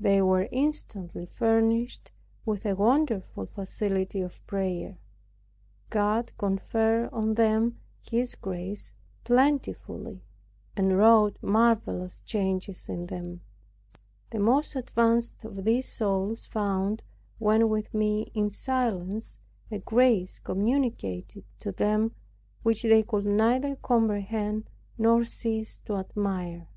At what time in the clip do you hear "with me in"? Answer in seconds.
17.68-18.48